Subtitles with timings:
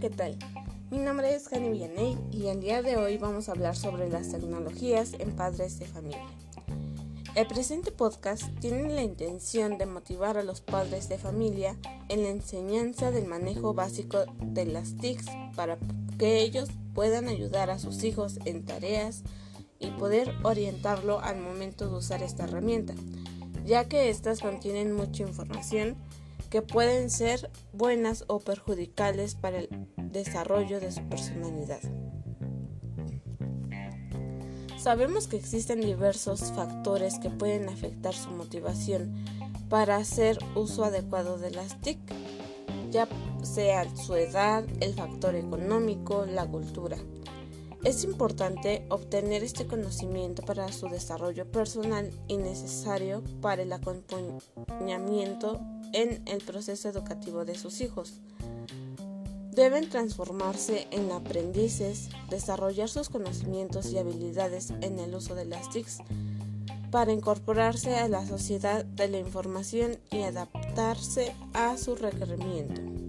[0.00, 0.38] ¿qué tal?
[0.90, 4.30] Mi nombre es Jani Villaney y el día de hoy vamos a hablar sobre las
[4.30, 6.24] tecnologías en padres de familia.
[7.34, 11.76] El presente podcast tiene la intención de motivar a los padres de familia
[12.08, 15.26] en la enseñanza del manejo básico de las TICs
[15.56, 15.78] para
[16.16, 19.24] que ellos puedan ayudar a sus hijos en tareas
[19.80, 22.94] y poder orientarlo al momento de usar esta herramienta,
[23.64, 25.96] ya que estas contienen mucha información
[26.50, 31.80] que pueden ser buenas o perjudicales para el desarrollo de su personalidad.
[34.78, 39.12] Sabemos que existen diversos factores que pueden afectar su motivación
[39.68, 41.98] para hacer uso adecuado de las TIC,
[42.90, 43.08] ya
[43.42, 46.96] sea su edad, el factor económico, la cultura.
[47.88, 55.58] Es importante obtener este conocimiento para su desarrollo personal y necesario para el acompañamiento
[55.94, 58.20] en el proceso educativo de sus hijos.
[59.52, 66.00] Deben transformarse en aprendices, desarrollar sus conocimientos y habilidades en el uso de las TICs
[66.90, 73.07] para incorporarse a la sociedad de la información y adaptarse a su requerimiento.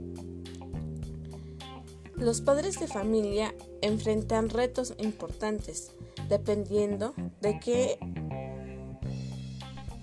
[2.19, 5.91] Los padres de familia enfrentan retos importantes
[6.27, 7.97] dependiendo de qué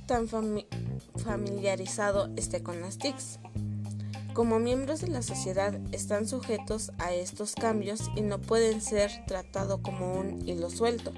[0.06, 3.38] tan familiarizado esté con las TICs.
[4.32, 9.80] Como miembros de la sociedad están sujetos a estos cambios y no pueden ser tratados
[9.80, 11.12] como un hilo suelto,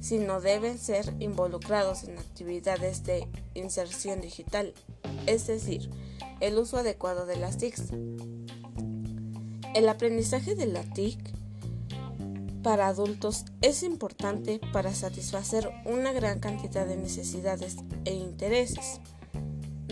[0.00, 4.74] sino deben ser involucrados en actividades de inserción digital,
[5.26, 5.90] es decir,
[6.40, 7.92] el uso adecuado de las TICs.
[9.74, 11.18] El aprendizaje de la TIC
[12.62, 19.00] para adultos es importante para satisfacer una gran cantidad de necesidades e intereses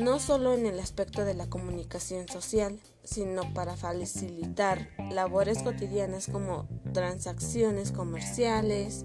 [0.01, 6.69] no solo en el aspecto de la comunicación social, sino para facilitar labores cotidianas como
[6.93, 9.05] transacciones comerciales,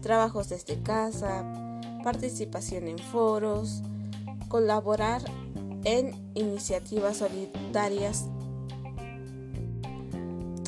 [0.00, 1.44] trabajos desde casa,
[2.02, 3.82] participación en foros,
[4.48, 5.22] colaborar
[5.84, 8.26] en iniciativas solidarias.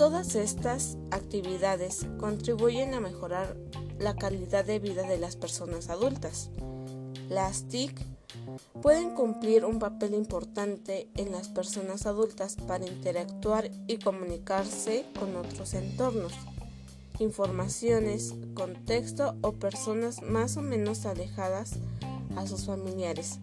[0.03, 3.57] Todas estas actividades contribuyen a mejorar
[4.01, 6.51] la calidad de vida de las personas adultas.
[7.29, 8.05] Las TIC
[8.83, 15.73] pueden cumplir un papel importante en las personas adultas para interactuar y comunicarse con otros
[15.73, 16.33] entornos,
[17.21, 21.75] informaciones, contexto o personas más o menos alejadas
[22.35, 23.39] a sus familiares.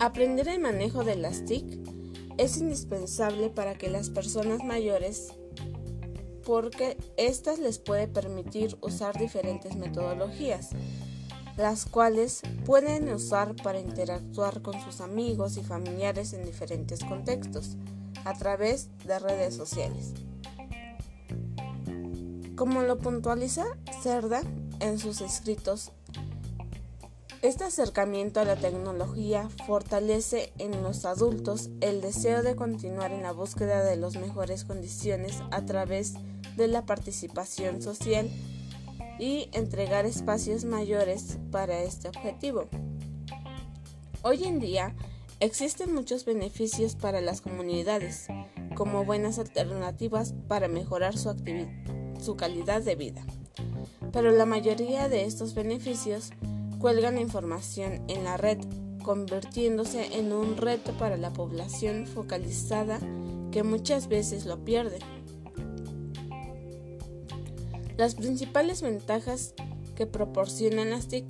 [0.00, 1.93] Aprender el manejo de las TIC
[2.38, 5.32] es indispensable para que las personas mayores
[6.44, 10.70] porque éstas les puede permitir usar diferentes metodologías
[11.56, 17.76] las cuales pueden usar para interactuar con sus amigos y familiares en diferentes contextos
[18.24, 20.14] a través de redes sociales.
[22.56, 23.64] Como lo puntualiza
[24.02, 24.42] Cerda
[24.80, 25.92] en sus escritos,
[27.44, 33.32] este acercamiento a la tecnología fortalece en los adultos el deseo de continuar en la
[33.32, 36.14] búsqueda de las mejores condiciones a través
[36.56, 38.30] de la participación social
[39.18, 42.66] y entregar espacios mayores para este objetivo.
[44.22, 44.96] Hoy en día
[45.38, 48.26] existen muchos beneficios para las comunidades,
[48.74, 51.36] como buenas alternativas para mejorar su,
[52.18, 53.22] su calidad de vida.
[54.14, 56.30] Pero la mayoría de estos beneficios
[56.84, 58.58] cuelgan información en la red,
[59.02, 63.00] convirtiéndose en un reto para la población focalizada
[63.50, 64.98] que muchas veces lo pierde.
[67.96, 69.54] Las principales ventajas
[69.96, 71.24] que proporcionan las TIC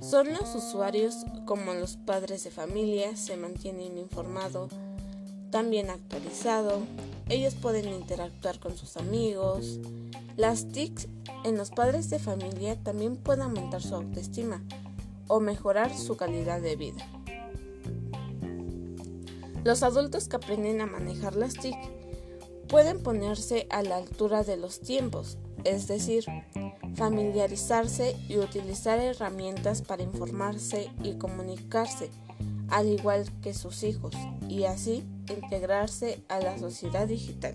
[0.00, 4.72] son los usuarios como los padres de familia se mantienen informados,
[5.52, 6.80] también actualizado,
[7.28, 9.78] ellos pueden interactuar con sus amigos.
[10.36, 11.08] Las TIC
[11.44, 14.62] en los padres de familia también pueden aumentar su autoestima
[15.28, 17.06] o mejorar su calidad de vida.
[19.64, 21.76] Los adultos que aprenden a manejar las TIC
[22.68, 26.24] pueden ponerse a la altura de los tiempos es decir,
[26.94, 32.10] familiarizarse y utilizar herramientas para informarse y comunicarse,
[32.68, 34.14] al igual que sus hijos,
[34.48, 37.54] y así integrarse a la sociedad digital.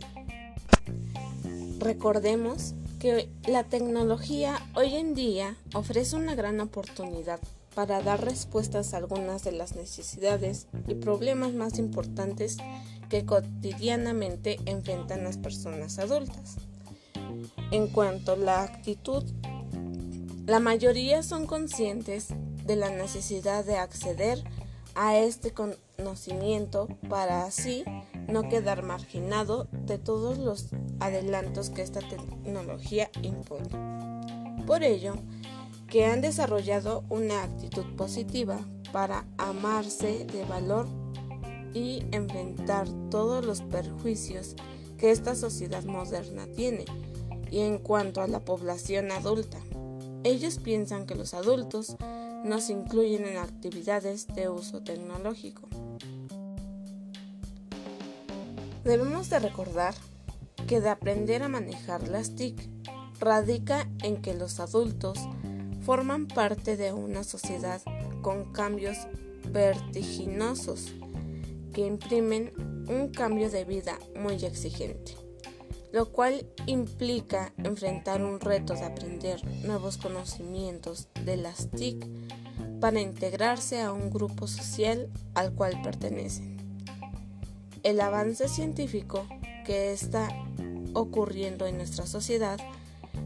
[1.79, 7.39] Recordemos que la tecnología hoy en día ofrece una gran oportunidad
[7.75, 12.57] para dar respuestas a algunas de las necesidades y problemas más importantes
[13.09, 16.56] que cotidianamente enfrentan las personas adultas.
[17.69, 19.24] En cuanto a la actitud,
[20.47, 22.29] la mayoría son conscientes
[22.65, 24.44] de la necesidad de acceder
[24.95, 27.83] a este conocimiento para así
[28.27, 30.69] no quedar marginado de todos los
[31.00, 33.70] adelantos que esta tecnología impone.
[34.66, 35.16] Por ello,
[35.88, 38.60] que han desarrollado una actitud positiva
[38.92, 40.88] para amarse de valor
[41.74, 44.56] y enfrentar todos los perjuicios
[44.98, 46.86] que esta sociedad moderna tiene.
[47.50, 49.60] Y en cuanto a la población adulta,
[50.24, 51.96] ellos piensan que los adultos
[52.44, 55.70] no se incluyen en actividades de uso tecnológico.
[58.84, 59.96] Debemos de recordar
[60.65, 62.69] que de aprender a manejar las TIC
[63.19, 65.19] radica en que los adultos
[65.81, 67.81] forman parte de una sociedad
[68.21, 68.98] con cambios
[69.51, 70.94] vertiginosos
[71.74, 72.51] que imprimen
[72.89, 75.15] un cambio de vida muy exigente,
[75.92, 82.06] lo cual implica enfrentar un reto de aprender nuevos conocimientos de las TIC
[82.80, 86.57] para integrarse a un grupo social al cual pertenecen.
[87.83, 89.25] El avance científico
[89.68, 90.30] que está
[90.94, 92.58] ocurriendo en nuestra sociedad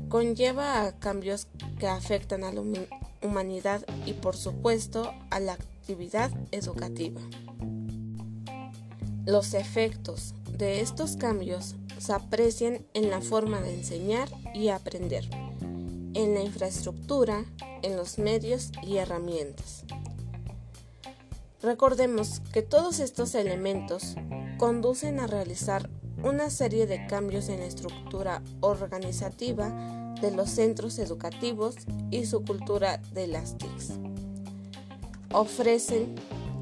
[0.09, 1.47] conlleva a cambios
[1.79, 2.63] que afectan a la
[3.21, 7.21] humanidad y por supuesto a la actividad educativa.
[9.25, 15.29] Los efectos de estos cambios se aprecian en la forma de enseñar y aprender,
[16.15, 17.45] en la infraestructura,
[17.83, 19.83] en los medios y herramientas.
[21.61, 24.15] Recordemos que todos estos elementos
[24.57, 25.87] conducen a realizar
[26.23, 29.69] una serie de cambios en la estructura organizativa
[30.21, 31.75] de los centros educativos
[32.11, 33.93] y su cultura de las TICs.
[35.33, 36.15] Ofrecen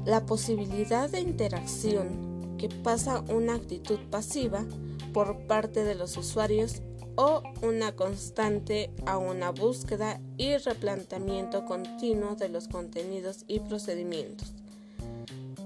[0.04, 4.64] la posibilidad de interacción que pasa una actitud pasiva
[5.12, 6.82] por parte de los usuarios
[7.16, 14.54] o una constante a una búsqueda y replanteamiento continuo de los contenidos y procedimientos.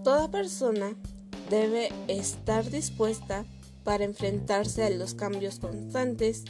[0.03, 0.95] Toda persona
[1.51, 3.45] debe estar dispuesta
[3.85, 6.45] para enfrentarse a los cambios constantes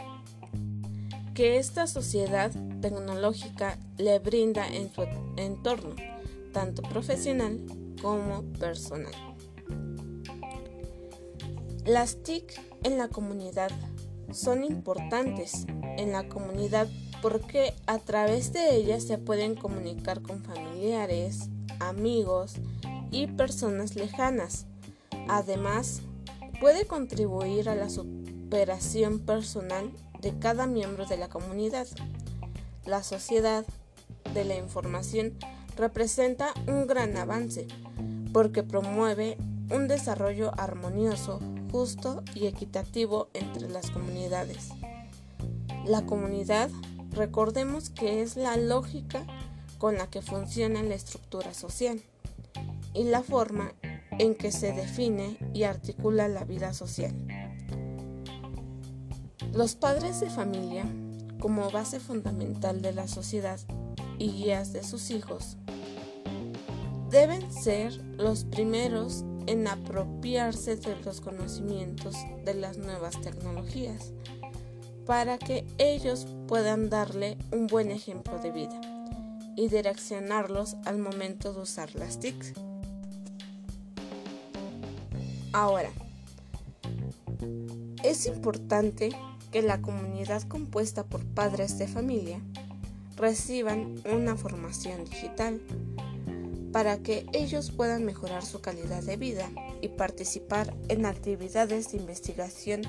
[1.35, 5.03] que esta sociedad tecnológica le brinda en su
[5.37, 5.97] entorno,
[6.53, 7.61] tanto profesional
[8.01, 9.13] como personal.
[11.85, 13.71] Las TIC en la comunidad
[14.33, 15.67] son importantes
[15.99, 16.89] en la comunidad
[17.21, 21.49] porque a través de ellas se pueden comunicar con familiares,
[21.81, 22.55] amigos
[23.11, 24.67] y personas lejanas.
[25.29, 26.03] Además,
[26.61, 29.91] puede contribuir a la superación personal
[30.21, 31.87] de cada miembro de la comunidad.
[32.85, 33.65] La sociedad
[34.33, 35.35] de la información
[35.77, 37.67] representa un gran avance
[38.33, 39.37] porque promueve
[39.71, 41.41] un desarrollo armonioso,
[41.71, 44.69] justo y equitativo entre las comunidades.
[45.87, 46.71] La comunidad,
[47.13, 49.27] recordemos que es la lógica
[49.79, 52.01] con la que funciona la estructura social
[52.95, 53.73] y la forma
[54.19, 57.15] en que se define y articula la vida social.
[59.53, 60.85] Los padres de familia,
[61.39, 63.61] como base fundamental de la sociedad
[64.19, 65.57] y guías de sus hijos,
[67.11, 74.13] deben ser los primeros en apropiarse de los conocimientos de las nuevas tecnologías
[75.07, 78.81] para que ellos puedan darle un buen ejemplo de vida
[79.57, 82.74] y direccionarlos al momento de usar las TIC.
[85.55, 85.91] Ahora,
[88.03, 89.11] es importante
[89.53, 92.41] que la comunidad compuesta por padres de familia
[93.17, 95.61] reciban una formación digital
[96.73, 99.49] para que ellos puedan mejorar su calidad de vida
[99.81, 102.83] y participar en actividades de investigación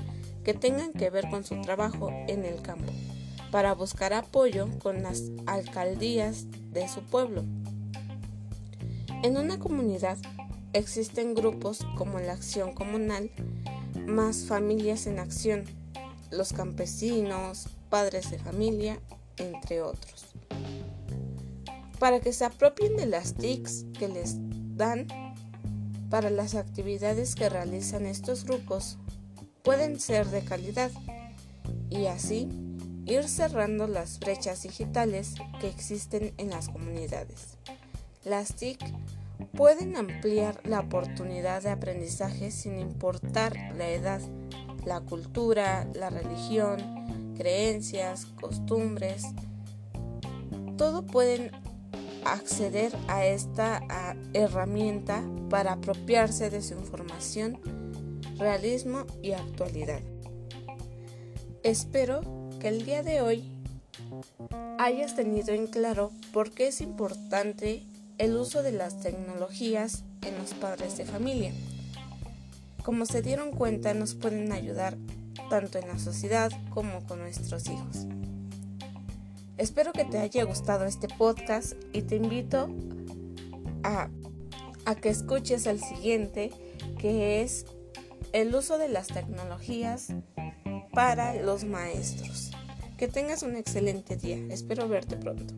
[0.43, 2.91] que tengan que ver con su trabajo en el campo,
[3.51, 7.43] para buscar apoyo con las alcaldías de su pueblo.
[9.21, 10.17] En una comunidad
[10.75, 13.31] existen grupos como la Acción Comunal,
[14.05, 15.63] más Familias en Acción,
[16.31, 18.99] los campesinos, padres de familia,
[19.37, 20.25] entre otros.
[21.97, 24.35] Para que se apropien de las TICs que les
[24.75, 25.07] dan
[26.09, 28.97] para las actividades que realizan estos grupos,
[29.63, 30.91] pueden ser de calidad
[31.89, 32.49] y así
[33.05, 37.57] ir cerrando las brechas digitales que existen en las comunidades.
[38.25, 38.79] Las TIC
[39.55, 44.21] pueden ampliar la oportunidad de aprendizaje sin importar la edad
[44.85, 46.77] la cultura, la religión,
[47.35, 49.25] creencias, costumbres,
[50.77, 51.51] todo pueden
[52.23, 53.81] acceder a esta
[54.33, 57.59] herramienta para apropiarse de su información,
[58.37, 60.01] realismo y actualidad.
[61.63, 62.21] Espero
[62.59, 63.51] que el día de hoy
[64.77, 67.83] hayas tenido en claro por qué es importante
[68.17, 71.53] el uso de las tecnologías en los padres de familia.
[72.83, 74.97] Como se dieron cuenta, nos pueden ayudar
[75.49, 78.05] tanto en la sociedad como con nuestros hijos.
[79.57, 82.69] Espero que te haya gustado este podcast y te invito
[83.83, 84.09] a,
[85.01, 86.51] que escuches el siguiente,
[86.99, 87.65] que es
[88.33, 90.13] el uso de las tecnologías
[90.91, 92.51] para los maestros.
[92.97, 94.37] Que tengas un excelente día.
[94.49, 95.53] Espero verte pronto.